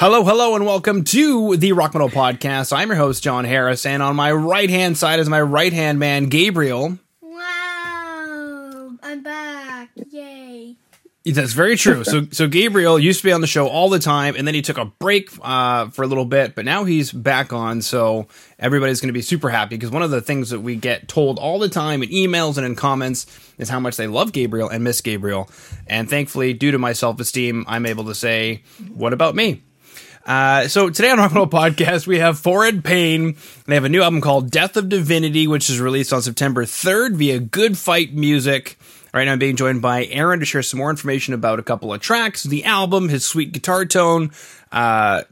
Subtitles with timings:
[0.00, 2.72] Hello, hello, and welcome to the Rock Metal Podcast.
[2.72, 5.98] I'm your host, Jon Harris, and on my right hand side is my right hand
[5.98, 7.00] man, Gabriel.
[7.20, 9.90] Wow, I'm back.
[10.08, 10.76] Yay.
[11.24, 12.04] That's very true.
[12.04, 14.62] So, so Gabriel used to be on the show all the time, and then he
[14.62, 17.82] took a break uh, for a little bit, but now he's back on.
[17.82, 21.08] So everybody's going to be super happy because one of the things that we get
[21.08, 23.26] told all the time in emails and in comments
[23.58, 25.50] is how much they love Gabriel and miss Gabriel.
[25.88, 28.62] And thankfully, due to my self esteem, I'm able to say,
[28.94, 29.62] "What about me?"
[30.28, 33.34] Uh, so today on Rock Metal Podcast, we have Foreign Pain.
[33.64, 37.16] They have a new album called Death of Divinity, which is released on September 3rd
[37.16, 38.78] via Good Fight Music.
[39.14, 41.94] Right now, I'm being joined by Aaron to share some more information about a couple
[41.94, 44.30] of tracks, the album, his sweet guitar tone,
[44.70, 45.22] uh,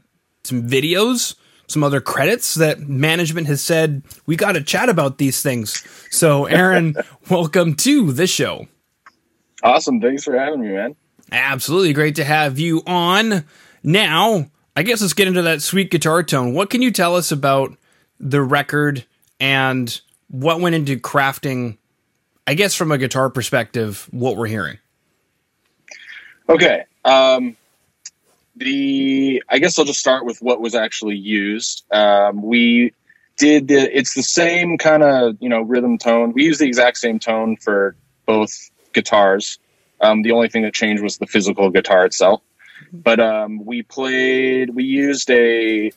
[0.43, 1.35] some videos,
[1.67, 5.85] some other credits that management has said we got to chat about these things.
[6.09, 6.95] So, Aaron,
[7.29, 8.67] welcome to the show.
[9.61, 10.01] Awesome.
[10.01, 10.95] Thanks for having me, man.
[11.31, 13.45] Absolutely great to have you on.
[13.83, 16.53] Now, I guess let's get into that sweet guitar tone.
[16.53, 17.75] What can you tell us about
[18.19, 19.05] the record
[19.39, 21.77] and what went into crafting
[22.47, 24.77] I guess from a guitar perspective, what we're hearing.
[26.47, 26.85] Okay.
[27.03, 27.57] Um,
[28.55, 31.83] the I guess I'll just start with what was actually used.
[31.91, 32.93] Um, we
[33.35, 36.31] did the, it's the same kind of you know rhythm tone.
[36.31, 39.59] We use the exact same tone for both guitars.
[39.99, 42.41] Um, the only thing that changed was the physical guitar itself.
[42.91, 44.69] But um, we played.
[44.69, 45.91] We used a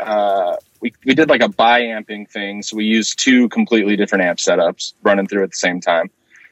[0.00, 2.62] uh, we, we did like a bi-amping thing.
[2.62, 6.10] So we used two completely different amp setups running through at the same time.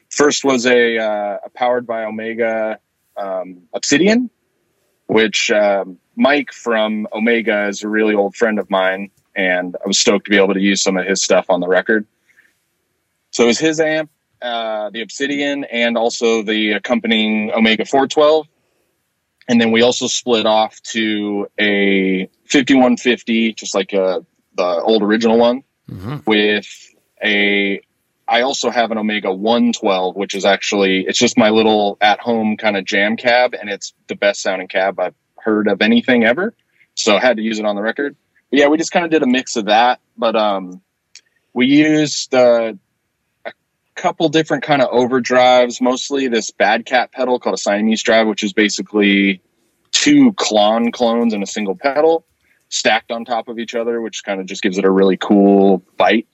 [0.09, 2.79] First was a, uh, a powered by Omega
[3.17, 4.31] um, Obsidian,
[5.07, 9.99] which um, Mike from Omega is a really old friend of mine, and I was
[9.99, 12.06] stoked to be able to use some of his stuff on the record.
[13.31, 18.47] So it was his amp, uh, the Obsidian, and also the accompanying Omega 412
[19.48, 24.21] and then we also split off to a 5150 just like a, uh,
[24.55, 26.19] the old original one mm-hmm.
[26.27, 26.66] with
[27.25, 27.81] a
[28.28, 32.56] i also have an omega 112 which is actually it's just my little at home
[32.56, 36.55] kind of jam cab and it's the best sounding cab i've heard of anything ever
[36.95, 38.16] so i had to use it on the record
[38.50, 40.83] but yeah we just kind of did a mix of that but um
[41.55, 42.72] we used uh
[44.03, 48.43] couple different kind of overdrives, mostly this bad cat pedal called a Siamese drive, which
[48.43, 49.41] is basically
[49.93, 52.25] two Klon clones in a single pedal
[52.69, 55.85] stacked on top of each other, which kind of just gives it a really cool
[55.97, 56.27] bite.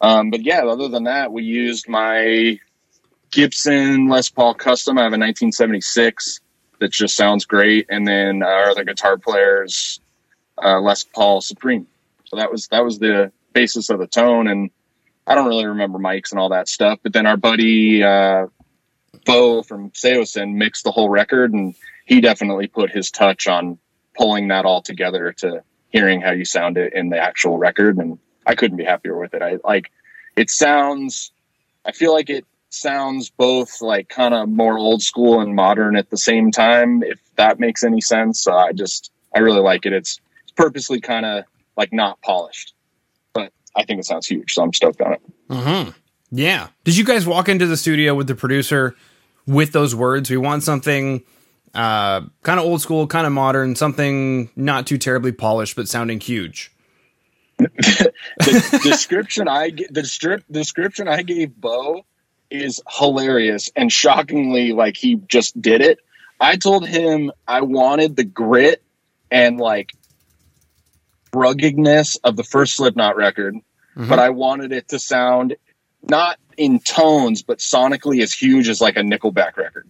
[0.00, 2.58] Um, but yeah, other than that, we used my
[3.30, 4.98] Gibson Les Paul Custom.
[4.98, 6.40] I have a 1976
[6.80, 10.00] that just sounds great, and then our other guitar players
[10.60, 11.86] uh, Les Paul Supreme.
[12.24, 14.70] So that was that was the basis of the tone, and
[15.26, 16.98] I don't really remember mics and all that stuff.
[17.02, 18.46] But then our buddy uh,
[19.24, 21.74] Beau from Saosin mixed the whole record, and
[22.04, 23.78] he definitely put his touch on
[24.16, 27.96] pulling that all together to hearing how you sound it in the actual record.
[27.98, 29.42] And I couldn't be happier with it.
[29.42, 29.90] I like
[30.36, 31.30] it sounds.
[31.84, 36.10] I feel like it sounds both like kind of more old school and modern at
[36.10, 37.02] the same time.
[37.02, 39.92] If that makes any sense, uh, I just I really like it.
[39.92, 41.44] It's, it's purposely kind of
[41.76, 42.74] like not polished.
[43.74, 44.54] I think it sounds huge.
[44.54, 45.22] So I'm stoked on it.
[45.48, 45.90] Mm-hmm.
[46.30, 46.68] Yeah.
[46.84, 48.96] Did you guys walk into the studio with the producer
[49.46, 50.30] with those words?
[50.30, 51.22] We want something
[51.74, 56.20] uh, kind of old school, kind of modern, something not too terribly polished, but sounding
[56.20, 56.70] huge.
[57.58, 62.04] the description I the strip description I gave Beau
[62.50, 65.98] is hilarious and shockingly like he just did it.
[66.40, 68.82] I told him I wanted the grit
[69.30, 69.92] and like
[71.34, 74.08] ruggedness of the first Slipknot record, mm-hmm.
[74.08, 75.56] but I wanted it to sound
[76.02, 79.88] not in tones, but sonically as huge as like a Nickelback record.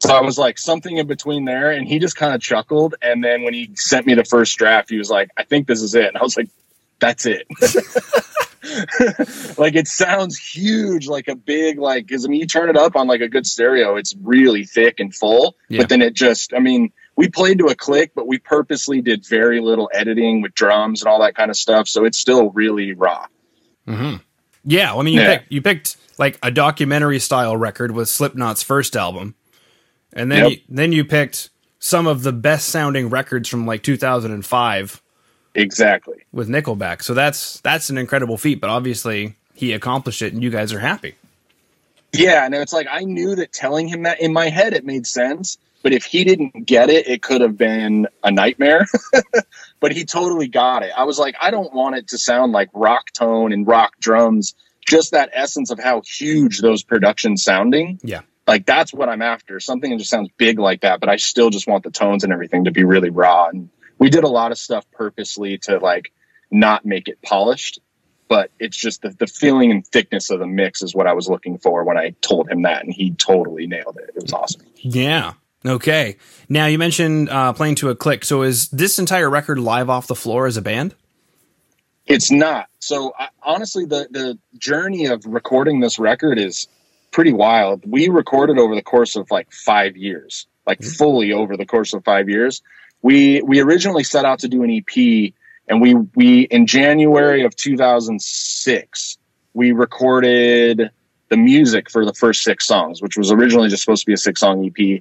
[0.00, 2.96] So I was like something in between there, and he just kind of chuckled.
[3.00, 5.80] And then when he sent me the first draft, he was like, "I think this
[5.80, 6.50] is it." And I was like,
[6.98, 7.46] "That's it."
[9.58, 12.96] like it sounds huge, like a big like because I mean you turn it up
[12.96, 15.56] on like a good stereo, it's really thick and full.
[15.68, 15.80] Yeah.
[15.80, 19.24] But then it just, I mean, we played to a click, but we purposely did
[19.24, 21.88] very little editing with drums and all that kind of stuff.
[21.88, 23.26] So it's still really raw.
[23.86, 24.16] Mm-hmm.
[24.64, 24.94] Yeah.
[24.94, 25.36] I mean, you, yeah.
[25.38, 29.34] picked, you picked like a documentary style record with Slipknot's first album.
[30.12, 30.50] And then, yep.
[30.50, 35.02] you, then you picked some of the best sounding records from like 2005.
[35.54, 36.24] Exactly.
[36.32, 37.02] With Nickelback.
[37.02, 40.80] So that's, that's an incredible feat, but obviously he accomplished it and you guys are
[40.80, 41.14] happy.
[42.12, 42.44] Yeah.
[42.44, 45.58] And it's like, I knew that telling him that in my head, it made sense
[45.84, 48.86] but if he didn't get it, it could have been a nightmare.
[49.80, 50.90] but he totally got it.
[50.96, 54.54] I was like, I don't want it to sound like rock tone and rock drums.
[54.88, 58.00] Just that essence of how huge those productions sounding.
[58.02, 58.22] Yeah.
[58.46, 59.60] Like that's what I'm after.
[59.60, 62.32] Something that just sounds big like that, but I still just want the tones and
[62.32, 63.48] everything to be really raw.
[63.48, 66.12] And we did a lot of stuff purposely to like
[66.50, 67.78] not make it polished,
[68.26, 71.28] but it's just the, the feeling and thickness of the mix is what I was
[71.28, 74.14] looking for when I told him that, and he totally nailed it.
[74.16, 74.62] It was awesome.
[74.76, 75.34] Yeah.
[75.66, 76.16] Okay.
[76.48, 78.24] Now you mentioned uh, playing to a click.
[78.24, 80.94] So is this entire record live off the floor as a band?
[82.06, 82.68] It's not.
[82.80, 86.68] So I, honestly, the the journey of recording this record is
[87.10, 87.82] pretty wild.
[87.86, 90.90] We recorded over the course of like five years, like Mm-hmm.
[90.92, 92.62] fully over the course of five years.
[93.00, 95.32] We we originally set out to do an EP,
[95.66, 99.18] and we we in January of 2006
[99.54, 100.90] we recorded
[101.30, 104.18] the music for the first six songs, which was originally just supposed to be a
[104.18, 105.00] six song EP.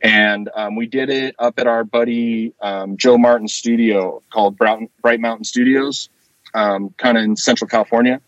[0.00, 4.90] And um, we did it up at our buddy um, Joe Martin's studio called Bright,
[5.02, 6.08] Bright Mountain Studios,
[6.54, 8.20] um, kind of in Central California,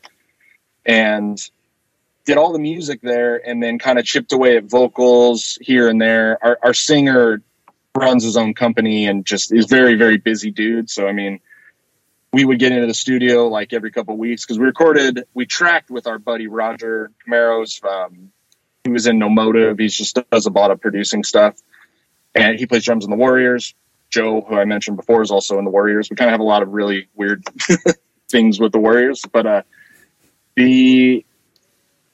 [0.84, 1.38] and
[2.24, 6.00] did all the music there, and then kind of chipped away at vocals here and
[6.00, 6.38] there.
[6.44, 7.42] Our, our singer
[7.96, 10.90] runs his own company and just is very very busy dude.
[10.90, 11.40] So I mean,
[12.32, 15.46] we would get into the studio like every couple of weeks because we recorded, we
[15.46, 17.82] tracked with our buddy Roger Camaros.
[17.84, 18.32] Um,
[18.84, 19.79] he was in No Motive.
[19.79, 21.56] He just does a lot of producing stuff,
[22.34, 23.75] and he plays drums in the Warriors.
[24.11, 26.11] Joe, who I mentioned before, is also in the Warriors.
[26.11, 27.44] We kind of have a lot of really weird
[28.31, 29.62] things with the Warriors, but uh,
[30.56, 31.25] the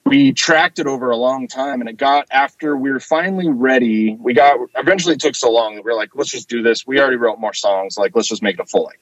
[0.05, 4.15] we tracked it over a long time, and it got after we were finally ready.
[4.19, 6.87] We got eventually took so long that we were like, let's just do this.
[6.87, 7.97] We already wrote more songs.
[7.97, 9.01] Like, let's just make it a full length.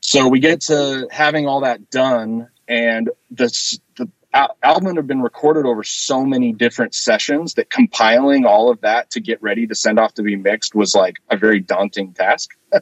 [0.00, 5.22] So we get to having all that done, and this the al- album had been
[5.22, 9.74] recorded over so many different sessions that compiling all of that to get ready to
[9.74, 12.50] send off to be mixed was like a very daunting task.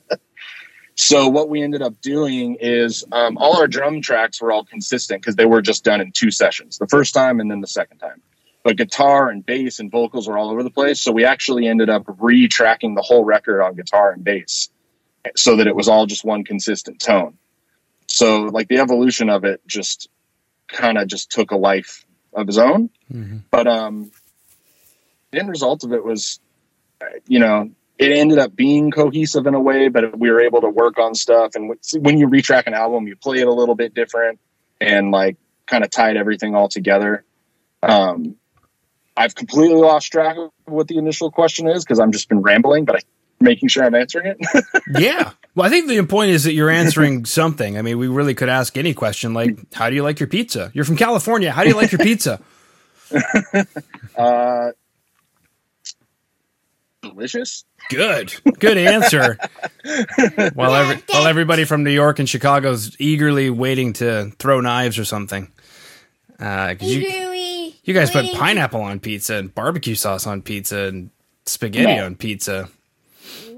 [0.95, 5.23] so what we ended up doing is um, all our drum tracks were all consistent
[5.23, 7.99] because they were just done in two sessions, the first time and then the second
[7.99, 8.21] time.
[8.65, 11.89] But guitar and bass and vocals were all over the place, so we actually ended
[11.89, 14.69] up re-tracking the whole record on guitar and bass
[15.37, 17.39] so that it was all just one consistent tone.
[18.09, 20.09] So like the evolution of it just
[20.69, 22.91] kind of just took a life of his own.
[23.51, 24.11] But um
[25.31, 26.41] the end result of it was
[27.01, 30.61] uh, you know, it ended up being cohesive in a way, but we were able
[30.61, 33.75] to work on stuff and when you retrack an album, you play it a little
[33.75, 34.39] bit different
[34.81, 35.37] and like
[35.67, 37.25] kind of tied everything all together.
[37.83, 38.37] Um
[39.17, 42.85] I've completely lost track of what the initial question is because I've just been rambling,
[42.85, 43.01] but I
[43.41, 44.65] making sure I'm answering it.
[44.99, 45.33] yeah.
[45.55, 47.77] Well, I think the point is that you're answering something.
[47.79, 50.71] I mean, we really could ask any question like, how do you like your pizza?
[50.75, 51.51] You're from California.
[51.51, 52.41] How do you like your pizza?
[54.17, 54.73] Uh,
[57.03, 57.65] delicious.
[57.91, 58.35] Good.
[58.59, 59.39] Good answer.
[60.55, 65.05] while, every, while everybody from New York and Chicago's eagerly waiting to throw knives or
[65.05, 65.51] something.
[66.41, 71.11] Uh, 'cause you, you guys put pineapple on pizza and barbecue sauce on pizza and
[71.47, 72.05] spaghetti No.
[72.07, 72.69] on pizza.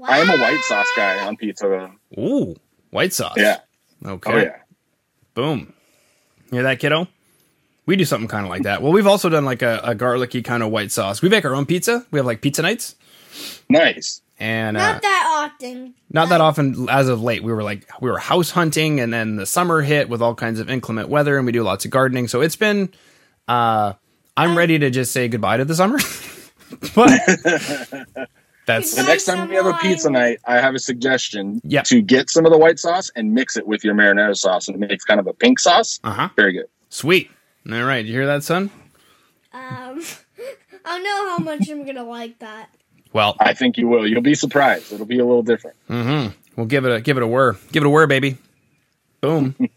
[0.07, 1.67] I am a white sauce guy on pizza.
[2.15, 2.21] Though.
[2.21, 2.55] Ooh,
[2.89, 3.35] white sauce.
[3.37, 3.57] Yeah.
[4.05, 4.31] Okay.
[4.33, 4.55] Oh yeah.
[5.33, 5.73] Boom.
[6.49, 7.07] Hear that, kiddo?
[7.85, 8.81] We do something kind of like that.
[8.81, 11.21] Well, we've also done like a, a garlicky kind of white sauce.
[11.21, 12.05] We make our own pizza.
[12.11, 12.95] We have like pizza nights,
[13.69, 14.21] Nice.
[14.39, 15.93] and uh, Not that often.
[16.09, 17.43] not that often as of late.
[17.43, 20.59] We were like we were house hunting, and then the summer hit with all kinds
[20.59, 22.27] of inclement weather, and we do lots of gardening.
[22.27, 22.93] So it's been.
[23.47, 23.93] Uh,
[24.37, 25.97] I'm ready to just say goodbye to the summer,
[26.95, 28.29] but
[28.65, 31.83] that's The next time we have a pizza night, I have a suggestion Yep.
[31.85, 34.81] to get some of the white sauce and mix it with your marinara sauce, and
[34.81, 35.99] it makes kind of a pink sauce.
[36.03, 36.29] uh huh.
[36.35, 36.67] Very good.
[36.89, 37.29] Sweet.
[37.71, 38.69] All right, you hear that, son?
[39.53, 39.61] Um,
[40.85, 42.69] I don't know how much I'm gonna like that.
[43.13, 44.07] Well, I think you will.
[44.07, 44.91] You'll be surprised.
[44.93, 45.75] It'll be a little different.
[45.89, 46.31] Mm-hmm.
[46.55, 47.57] We'll give it a give it a whir.
[47.71, 48.37] Give it a whir, baby.
[49.19, 49.55] Boom.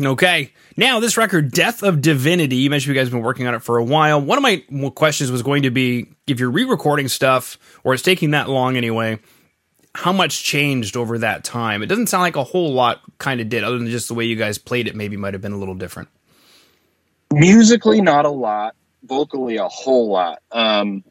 [0.00, 0.52] okay.
[0.76, 2.56] Now this record, Death of Divinity.
[2.56, 4.20] You mentioned you guys have been working on it for a while.
[4.20, 8.32] One of my questions was going to be if you're re-recording stuff, or it's taking
[8.32, 9.18] that long anyway.
[9.96, 11.82] How much changed over that time?
[11.82, 13.00] It doesn't sound like a whole lot.
[13.18, 14.96] Kind of did, other than just the way you guys played it.
[14.96, 16.08] Maybe might have been a little different.
[17.32, 18.74] Musically, not a lot.
[19.04, 20.42] Vocally, a whole lot.
[20.50, 21.04] Um,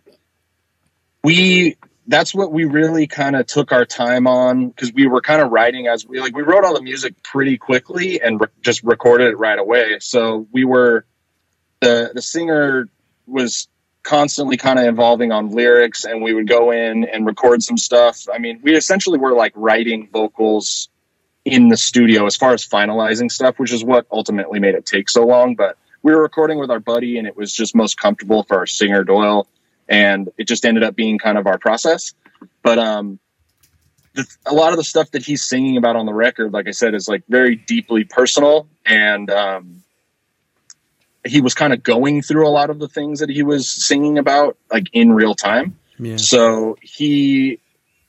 [1.24, 5.42] we that's what we really kind of took our time on because we were kind
[5.42, 8.84] of writing as we like we wrote all the music pretty quickly and re- just
[8.84, 9.98] recorded it right away.
[10.00, 11.06] So we were
[11.80, 12.90] the the singer
[13.26, 13.68] was
[14.04, 18.28] constantly kind of evolving on lyrics and we would go in and record some stuff.
[18.32, 20.90] I mean, we essentially were like writing vocals
[21.46, 25.10] in the studio as far as finalizing stuff, which is what ultimately made it take
[25.10, 25.56] so long.
[25.56, 28.68] But we were recording with our buddy and it was just most comfortable for our
[28.68, 29.48] singer Doyle.
[29.94, 32.16] And it just ended up being kind of our process.
[32.64, 33.20] But um,
[34.16, 36.72] the, a lot of the stuff that he's singing about on the record, like I
[36.72, 38.68] said, is like very deeply personal.
[38.88, 39.84] And um,
[41.24, 44.18] he was kind of going through a lot of the things that he was singing
[44.18, 45.78] about like in real time.
[46.00, 46.18] Yeah.
[46.18, 47.60] So he,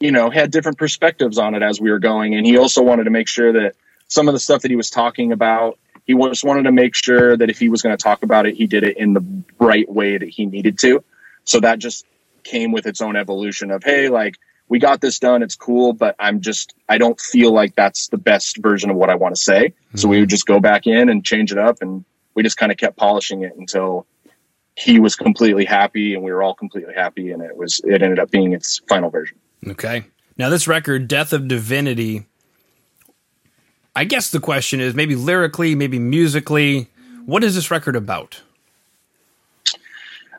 [0.01, 2.35] you know, had different perspectives on it as we were going.
[2.35, 3.75] And he also wanted to make sure that
[4.09, 7.37] some of the stuff that he was talking about, he just wanted to make sure
[7.37, 9.25] that if he was going to talk about it, he did it in the
[9.59, 11.05] right way that he needed to.
[11.45, 12.07] So that just
[12.43, 14.37] came with its own evolution of, hey, like,
[14.69, 15.43] we got this done.
[15.43, 19.11] It's cool, but I'm just, I don't feel like that's the best version of what
[19.11, 19.69] I want to say.
[19.69, 19.99] Mm-hmm.
[19.99, 21.83] So we would just go back in and change it up.
[21.83, 24.07] And we just kind of kept polishing it until
[24.75, 27.31] he was completely happy and we were all completely happy.
[27.31, 29.39] And it was, it ended up being its final version.
[29.69, 30.05] Okay.
[30.37, 32.27] Now, this record, Death of Divinity,
[33.95, 36.89] I guess the question is maybe lyrically, maybe musically,
[37.27, 38.43] what is this record about?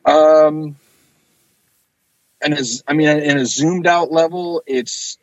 [0.04, 0.76] Um,
[2.42, 5.18] and as I mean, in a zoomed out level, it's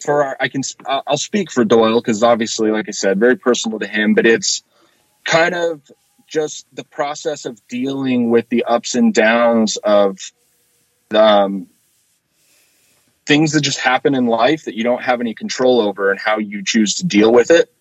[0.00, 3.78] for our, I can I'll speak for Doyle because obviously, like I said, very personal
[3.80, 4.14] to him.
[4.14, 4.62] But it's
[5.24, 5.80] kind of
[6.26, 10.18] just the process of dealing with the ups and downs of
[11.14, 11.68] um,
[13.26, 16.38] things that just happen in life that you don't have any control over, and how
[16.38, 17.72] you choose to deal with it.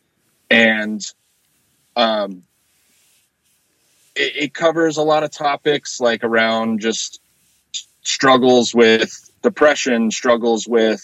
[0.49, 1.05] And
[1.95, 2.43] um,
[4.15, 7.21] it, it covers a lot of topics like around just
[8.07, 11.01] struggles with depression, struggles with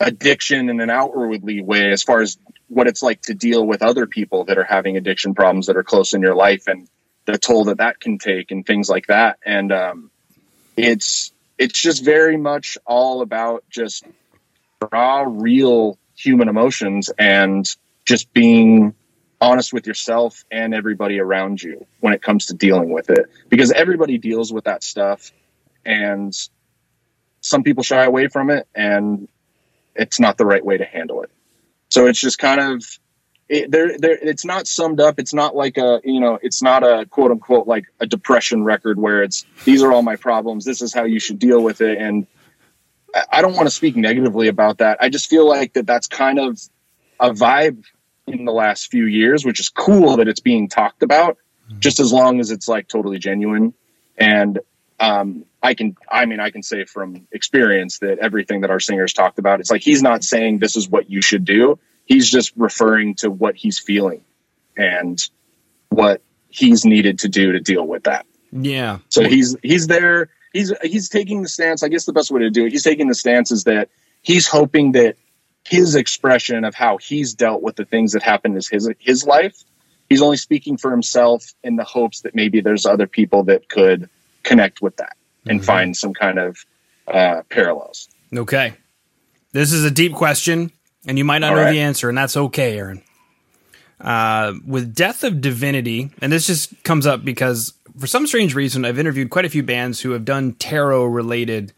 [0.00, 2.38] addiction in an outwardly way, as far as
[2.68, 5.84] what it's like to deal with other people that are having addiction problems that are
[5.84, 6.88] close in your life and
[7.26, 9.38] the toll that that can take and things like that.
[9.44, 10.10] And um,
[10.76, 14.04] it's it's just very much all about just
[14.92, 17.68] raw, real human emotions and
[18.04, 18.94] just being
[19.40, 23.70] honest with yourself and everybody around you when it comes to dealing with it because
[23.72, 25.32] everybody deals with that stuff
[25.84, 26.34] and
[27.40, 29.28] some people shy away from it and
[29.94, 31.30] it's not the right way to handle it.
[31.90, 32.84] So it's just kind of
[33.48, 35.18] it, there, there it's not summed up.
[35.18, 38.98] It's not like a you know it's not a quote unquote like a depression record
[38.98, 41.98] where it's these are all my problems this is how you should deal with it.
[41.98, 42.26] And
[43.30, 44.98] i don't want to speak negatively about that.
[45.00, 46.58] I just feel like that that's kind of
[47.20, 47.84] a vibe
[48.26, 51.36] in the last few years which is cool that it's being talked about
[51.68, 51.78] mm-hmm.
[51.78, 53.74] just as long as it's like totally genuine.
[54.16, 54.58] And
[55.04, 59.12] um, I can, I mean, I can say from experience that everything that our singers
[59.12, 61.78] talked about, it's like he's not saying this is what you should do.
[62.06, 64.24] He's just referring to what he's feeling
[64.76, 65.18] and
[65.88, 68.26] what he's needed to do to deal with that.
[68.52, 68.98] Yeah.
[69.08, 70.30] So he's he's there.
[70.52, 71.82] He's he's taking the stance.
[71.82, 72.72] I guess the best way to do it.
[72.72, 73.88] He's taking the stance is that
[74.22, 75.16] he's hoping that
[75.66, 79.56] his expression of how he's dealt with the things that happened in his his life.
[80.08, 84.10] He's only speaking for himself in the hopes that maybe there's other people that could
[84.44, 85.66] connect with that and mm-hmm.
[85.66, 86.64] find some kind of
[87.08, 88.08] uh, parallels.
[88.34, 88.74] Okay.
[89.52, 90.72] This is a deep question,
[91.06, 91.72] and you might not All know right.
[91.72, 93.02] the answer, and that's okay, Aaron.
[94.00, 98.84] Uh, with Death of Divinity, and this just comes up because for some strange reason,
[98.84, 101.72] I've interviewed quite a few bands who have done tarot related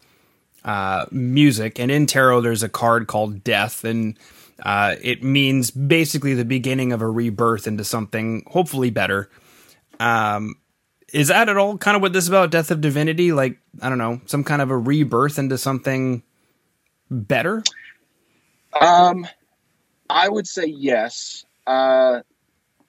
[0.65, 4.19] uh, music, and in tarot, there's a card called Death, and
[4.63, 9.29] uh, it means basically the beginning of a rebirth into something hopefully better.
[10.01, 10.55] Um,
[11.13, 12.51] is that at all kind of what this is about?
[12.51, 13.33] Death of divinity?
[13.33, 16.23] Like i don't know some kind of a rebirth into something
[17.11, 17.63] better?
[18.81, 19.27] Um
[20.11, 21.45] i would say yes.
[21.67, 22.21] Uh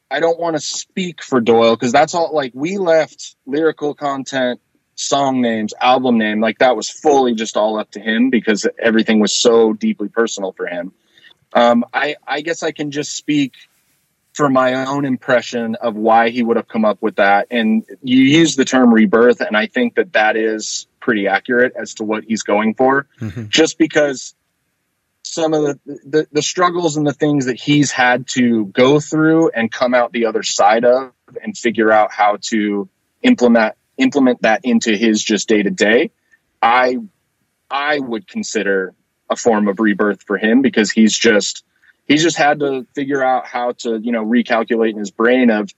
[0.09, 4.61] i don't want to speak for doyle because that's all like we left lyrical content
[4.95, 9.19] song names album name like that was fully just all up to him because everything
[9.19, 10.91] was so deeply personal for him.
[11.53, 13.53] Um i i guess i can just speak
[14.37, 17.47] for my own impression of why he would have come up with that.
[17.49, 21.95] And you use the term rebirth, and I think that that is pretty accurate as
[21.95, 23.45] to what he's going for, mm-hmm.
[23.47, 24.35] just because
[25.23, 29.49] some of the, the, the struggles and the things that he's had to go through
[29.49, 32.87] and come out the other side of and figure out how to
[33.23, 36.11] implement implement that into his just day to day
[36.61, 36.95] i
[37.69, 38.93] i would consider
[39.29, 41.65] a form of rebirth for him because he's just
[42.07, 45.69] he's just had to figure out how to you know recalculate in his brain of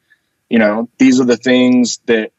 [0.50, 2.31] you know these are the things that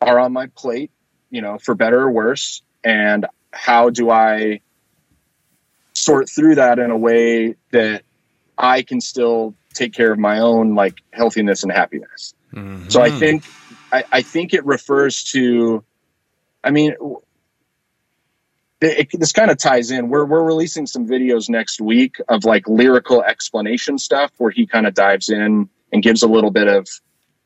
[0.00, 0.90] are on my plate
[1.30, 4.60] you know for better or worse and how do i
[5.94, 8.02] sort through that in a way that
[8.56, 12.88] i can still take care of my own like healthiness and happiness mm-hmm.
[12.88, 13.44] so i think
[13.90, 15.84] I, I think it refers to
[16.62, 16.94] i mean
[18.82, 20.08] it, this kind of ties in.
[20.08, 24.86] We're we're releasing some videos next week of like lyrical explanation stuff where he kind
[24.86, 26.88] of dives in and gives a little bit of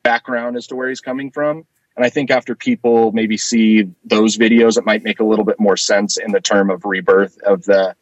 [0.03, 1.65] background as to where he's coming from.
[1.95, 5.59] And I think after people maybe see those videos, it might make a little bit
[5.59, 7.95] more sense in the term of rebirth of the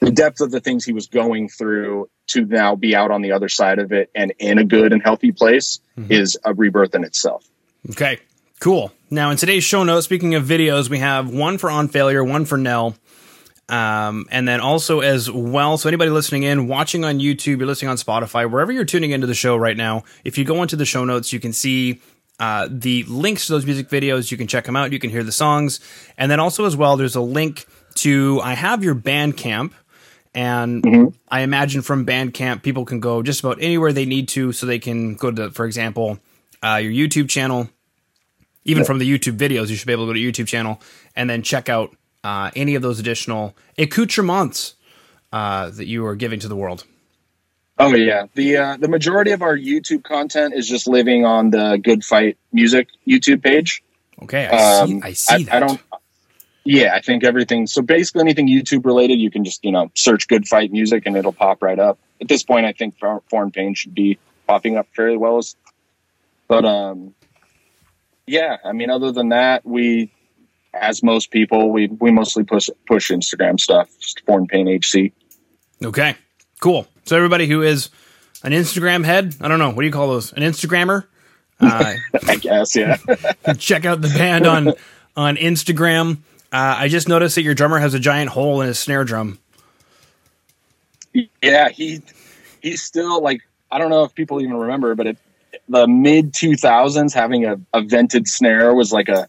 [0.00, 3.32] the depth of the things he was going through to now be out on the
[3.32, 6.10] other side of it and in a good and healthy place mm-hmm.
[6.10, 7.46] is a rebirth in itself.
[7.90, 8.18] Okay,
[8.60, 8.92] cool.
[9.10, 12.44] Now, in today's show notes, speaking of videos, we have one for On Failure, one
[12.44, 12.94] for Knell.
[13.68, 17.88] Um, and then also as well, so anybody listening in, watching on YouTube, you're listening
[17.88, 20.84] on Spotify, wherever you're tuning into the show right now, if you go into the
[20.84, 22.00] show notes, you can see
[22.40, 24.30] uh, the links to those music videos.
[24.30, 24.92] You can check them out.
[24.92, 25.78] You can hear the songs.
[26.18, 27.64] And then also as well, there's a link
[27.96, 29.72] to, I have your Bandcamp.
[30.34, 31.16] And Mm-hmm.
[31.28, 34.52] I imagine from Bandcamp, people can go just about anywhere they need to.
[34.52, 36.18] So they can go to, for example,
[36.62, 37.68] uh, your YouTube channel,
[38.64, 40.80] even from the YouTube videos, you should be able to go to YouTube channel
[41.16, 44.74] and then check out uh, any of those additional accoutrements
[45.32, 46.84] uh, that you are giving to the world.
[47.78, 51.80] Oh yeah, the uh, the majority of our YouTube content is just living on the
[51.82, 53.82] Good Fight Music YouTube page.
[54.22, 55.00] Okay, I Um, see.
[55.02, 55.54] I see that.
[55.54, 55.80] I don't.
[56.64, 57.66] Yeah, I think everything.
[57.66, 61.16] So basically, anything YouTube related, you can just you know search Good Fight Music and
[61.16, 61.98] it'll pop right up.
[62.20, 65.38] At this point, I think Foreign Pain should be popping up fairly well.
[65.38, 65.56] As,
[66.48, 67.14] but um,
[68.30, 70.12] yeah, I mean, other than that, we,
[70.72, 73.90] as most people, we we mostly push push Instagram stuff.
[74.24, 75.12] Foreign Pain HC.
[75.84, 76.14] Okay,
[76.60, 76.86] cool.
[77.04, 77.90] So everybody who is
[78.44, 80.32] an Instagram head, I don't know, what do you call those?
[80.32, 81.04] An Instagrammer?
[81.62, 81.94] Uh,
[82.26, 82.96] I guess yeah.
[83.58, 84.72] check out the band on
[85.14, 86.16] on Instagram.
[86.50, 89.38] Uh, I just noticed that your drummer has a giant hole in his snare drum.
[91.42, 92.00] Yeah, he
[92.62, 95.18] he's still like I don't know if people even remember, but it,
[95.68, 99.28] the mid two thousands having a, a vented snare was like a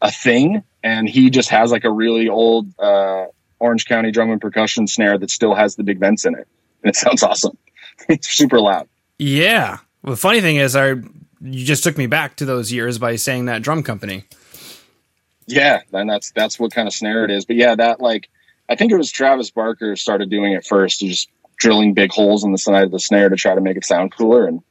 [0.00, 3.26] a thing, and he just has like a really old uh,
[3.58, 6.46] Orange County drum and percussion snare that still has the big vents in it,
[6.82, 7.56] and it sounds awesome.
[8.08, 8.88] it's super loud.
[9.18, 9.78] Yeah.
[10.02, 13.16] Well, the funny thing is, I you just took me back to those years by
[13.16, 14.24] saying that drum company.
[15.46, 17.44] Yeah, and that's that's what kind of snare it is.
[17.44, 18.28] But yeah, that like
[18.68, 22.52] I think it was Travis Barker started doing it first, just drilling big holes in
[22.52, 24.46] the side of the snare to try to make it sound cooler.
[24.46, 24.62] And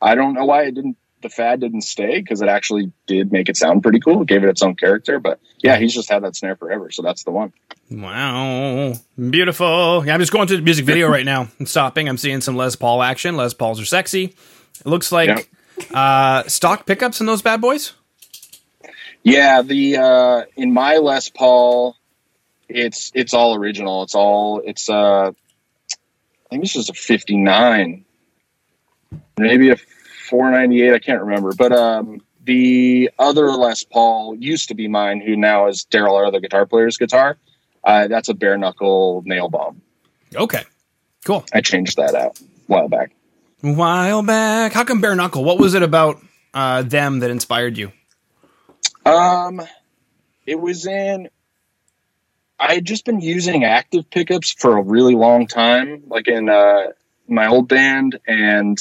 [0.00, 0.96] I don't know why it didn't.
[1.22, 4.20] The fad didn't stay because it actually did make it sound pretty cool.
[4.20, 5.18] It gave it its own character.
[5.18, 7.50] But yeah, he's just had that snare forever, so that's the one.
[7.90, 10.04] Wow, beautiful.
[10.04, 11.48] Yeah, I'm just going to the music video right now.
[11.58, 12.10] I'm stopping.
[12.10, 13.38] I'm seeing some Les Paul action.
[13.38, 14.34] Les Pauls are sexy.
[14.80, 15.48] It looks like
[15.92, 17.94] uh, stock pickups in those bad boys.
[19.22, 21.96] Yeah, the uh, in my Les Paul,
[22.68, 24.02] it's it's all original.
[24.02, 28.04] It's all it's uh, I think this is a '59,
[29.38, 30.94] maybe a 498.
[30.94, 35.68] I can't remember, but um, the other Les Paul used to be mine, who now
[35.68, 37.36] is Daryl, our other guitar player's guitar.
[37.82, 39.82] Uh, that's a bare knuckle nail bomb.
[40.34, 40.62] Okay,
[41.24, 41.44] cool.
[41.52, 43.12] I changed that out a while back.
[43.62, 44.72] A while back.
[44.72, 45.44] How come bare knuckle?
[45.44, 46.20] What was it about
[46.52, 47.92] uh, them that inspired you?
[49.04, 49.62] Um,
[50.46, 51.28] it was in.
[52.58, 56.88] I had just been using active pickups for a really long time, like in uh,
[57.28, 58.78] my old band, and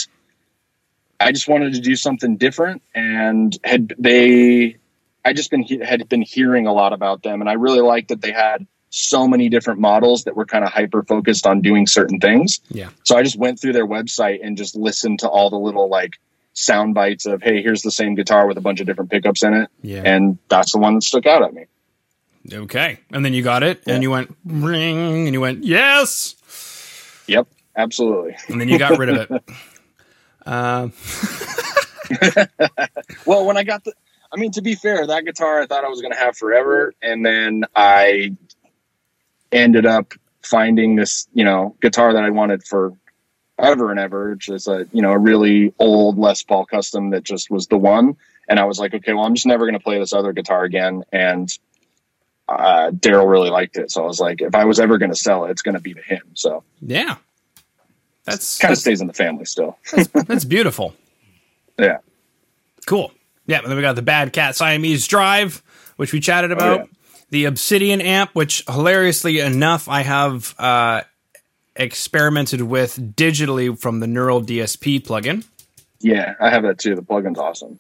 [1.20, 2.82] I just wanted to do something different.
[2.94, 4.78] And had they,
[5.24, 8.22] I just been had been hearing a lot about them, and I really liked that
[8.22, 12.20] they had so many different models that were kind of hyper focused on doing certain
[12.20, 12.60] things.
[12.70, 12.90] Yeah.
[13.04, 16.12] So I just went through their website and just listened to all the little like
[16.54, 19.56] sound bites of, hey, here's the same guitar with a bunch of different pickups in
[19.56, 20.04] it Yeah.
[20.06, 21.66] and that's the one that stuck out at me.
[22.54, 23.00] Okay.
[23.12, 26.36] And then you got it, and you went ring, and you went yes,
[27.28, 28.36] Yep, absolutely.
[28.50, 29.44] and then you got rid of it.
[30.46, 30.90] Uh,
[33.26, 33.94] Well, when I got the,
[34.32, 36.94] I mean, to be fair, that guitar I thought I was going to have forever,
[37.02, 38.36] and then I
[39.52, 42.94] ended up finding this, you know, guitar that I wanted for
[43.58, 47.24] ever and ever, which is a, you know, a really old Les Paul custom that
[47.24, 48.18] just was the one.
[48.50, 50.64] And I was like, okay, well, I'm just never going to play this other guitar
[50.64, 51.04] again.
[51.14, 51.50] And
[52.50, 55.18] uh, Daryl really liked it, so I was like, if I was ever going to
[55.18, 56.24] sell it, it's going to be to him.
[56.34, 57.16] So yeah.
[58.26, 59.78] That's kind of stays in the family still.
[60.14, 60.94] that's beautiful.
[61.78, 61.98] yeah.
[62.86, 63.12] Cool.
[63.46, 65.62] Yeah, and then we got the Bad Cat Siamese Drive,
[65.98, 66.80] which we chatted about.
[66.80, 66.86] yeah.
[67.30, 71.02] The Obsidian amp, which hilariously enough, I have uh,
[71.76, 75.44] experimented with digitally from the Neural DSP plugin.
[76.00, 76.96] Yeah, I have that too.
[76.96, 77.80] The plugin's awesome.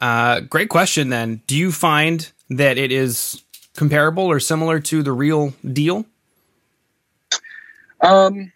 [0.00, 1.10] Uh, great question.
[1.10, 3.42] Then, do you find that it is
[3.76, 6.04] comparable or similar to the real deal?
[8.00, 8.52] Um,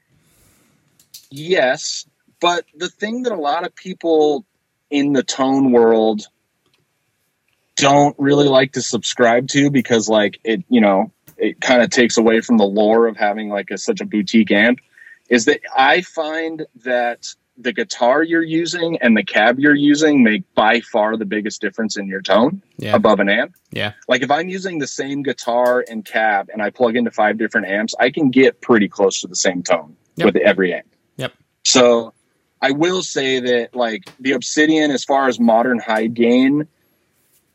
[1.33, 2.07] yes,
[2.40, 4.45] but the thing that a lot of people
[4.90, 6.23] in the tone world
[7.77, 12.18] don't really like to subscribe to because, like, it you know it kind of takes
[12.18, 14.79] away from the lore of having like a, such a boutique amp
[15.29, 20.42] is that I find that the guitar you're using and the cab you're using make
[20.55, 22.95] by far the biggest difference in your tone Yeah.
[22.95, 23.55] above an amp.
[23.71, 23.92] Yeah.
[24.09, 27.66] Like if I'm using the same guitar and cab and I plug into five different
[27.68, 30.27] amps, I can get pretty close to the same tone Yep.
[30.27, 30.87] with every amp.
[31.64, 32.12] So
[32.61, 36.68] I will say that like the Obsidian, as far as modern high gain,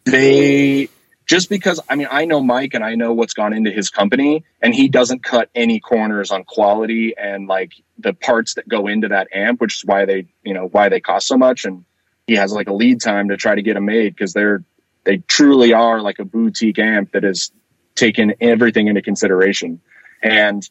[0.06, 0.90] they
[1.26, 4.44] just because I mean I know Mike and I know what's gone into his company,
[4.62, 9.10] and he doesn't cut any corners on quality and like the parts that go into
[9.10, 11.86] that amp, which is why they you know why they cost so much, and
[12.28, 14.64] he has like a lead time to try to get them made because they're
[15.04, 17.52] they truly are like a boutique amp that has
[17.96, 19.82] taken everything into consideration,
[20.22, 20.70] and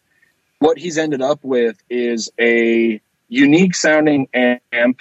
[0.58, 5.00] what he's ended up with is a unique sounding amp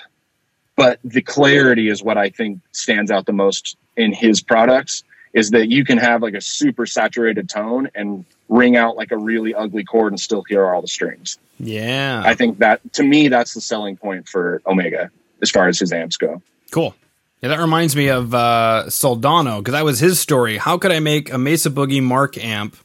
[0.75, 5.51] but the clarity is what I think stands out the most in his products is
[5.51, 9.53] that you can have like a super saturated tone and ring out like a really
[9.53, 11.37] ugly chord and still hear all the strings.
[11.59, 12.21] Yeah.
[12.25, 15.11] I think that to me that's the selling point for Omega
[15.41, 16.41] as far as his amps go.
[16.71, 16.93] Cool.
[17.41, 20.57] Yeah, that reminds me of uh, Soldano because that was his story.
[20.57, 22.75] How could I make a Mesa Boogie Mark amp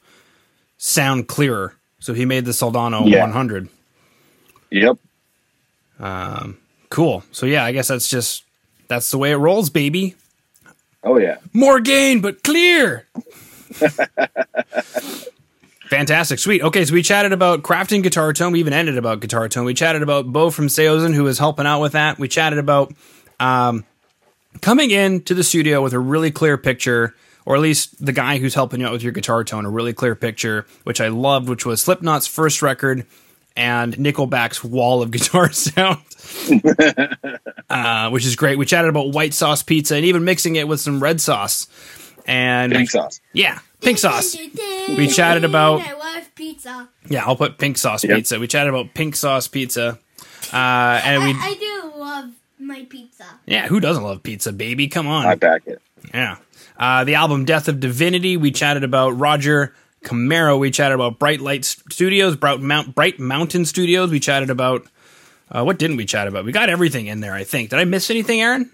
[0.76, 1.74] sound clearer?
[1.98, 3.22] So he made the Soldano Yeah.
[3.22, 3.68] 100.
[4.70, 4.98] Yep.
[6.00, 6.58] Um,
[6.88, 7.22] cool.
[7.30, 8.44] So yeah, I guess that's just
[8.88, 10.16] that's the way it rolls, baby.
[11.04, 11.36] Oh yeah.
[11.52, 13.06] More gain, but clear.
[15.90, 16.62] Fantastic, sweet.
[16.62, 18.52] Okay, so we chatted about crafting guitar tone.
[18.52, 19.64] We even ended about guitar tone.
[19.64, 22.16] We chatted about Beau from Saosin, who was helping out with that.
[22.16, 22.94] We chatted about
[23.40, 23.84] um,
[24.60, 28.38] coming in to the studio with a really clear picture, or at least the guy
[28.38, 31.48] who's helping you out with your guitar tone, a really clear picture, which I loved,
[31.48, 33.04] which was Slipknot's first record
[33.60, 35.98] and Nickelback's Wall of Guitar Sound,
[37.70, 38.58] uh, which is great.
[38.58, 41.66] We chatted about white sauce pizza and even mixing it with some red sauce.
[42.26, 43.20] And Pink sauce.
[43.32, 44.36] yeah, pink sauce.
[44.88, 46.88] We chatted about- I love pizza.
[47.08, 48.16] Yeah, I'll put pink sauce Yep.
[48.16, 48.38] pizza.
[48.38, 49.98] We chatted about pink sauce pizza.
[50.52, 53.24] Uh, and we, I, I do love my pizza.
[53.46, 54.86] yeah, who doesn't love pizza, baby?
[54.88, 55.26] Come on.
[55.26, 55.80] I back it.
[56.14, 56.36] Yeah.
[56.78, 60.58] Uh, the album Death of Divinity, we chatted about Roger Camaro.
[60.58, 64.10] We chatted about Bright Light Studios, Bright, Mount, Bright Mountain Studios.
[64.10, 64.86] We chatted about,
[65.50, 66.44] uh, what didn't we chat about?
[66.44, 67.70] We got everything in there, I think.
[67.70, 68.70] Did I miss anything, Aaron?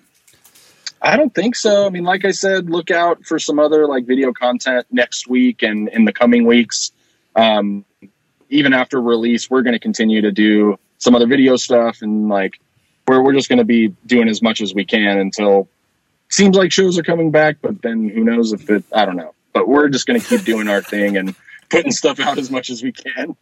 [1.03, 1.87] I don't think so.
[1.87, 5.63] I mean, like I said, look out for some other like video content next week
[5.63, 6.93] and in the coming weeks.
[7.35, 7.85] Um,
[8.49, 12.59] even after release, we're going to continue to do some other video stuff and like
[13.07, 15.69] we're we're just going to be doing as much as we can until
[16.29, 17.59] seems like shows are coming back.
[17.61, 18.85] But then who knows if it?
[18.93, 19.35] I don't know.
[19.57, 21.35] But we're just going to keep doing our thing and
[21.71, 23.35] putting stuff out as much as we can.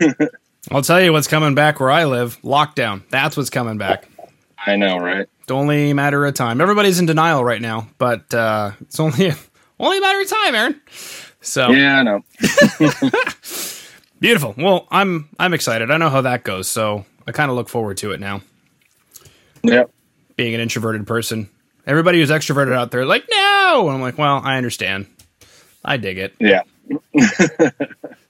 [0.72, 3.08] I'll tell you what's coming back where I live lockdown.
[3.10, 4.08] That's what's coming back.
[4.66, 5.28] I know, right?
[5.40, 6.60] It's only a matter of time.
[6.60, 9.30] Everybody's in denial right now, but uh, it's only
[9.78, 10.80] only a matter of time, Aaron.
[11.40, 12.24] So Yeah, I know.
[14.18, 14.56] beautiful.
[14.58, 15.92] Well, I'm I'm excited.
[15.92, 18.40] I know how that goes, so I kind of look forward to it now.
[19.62, 19.92] Yep.
[20.34, 21.48] Being an introverted person,
[21.86, 25.06] everybody who's extroverted out there, like no, and I'm like, well, I understand.
[25.84, 26.34] I dig it.
[26.40, 26.62] Yeah.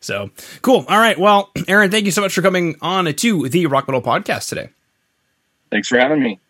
[0.03, 0.31] So
[0.63, 0.85] cool.
[0.89, 1.17] All right.
[1.17, 4.71] Well, Aaron, thank you so much for coming on to the Rock Metal Podcast today.
[5.71, 6.41] Thanks for having me.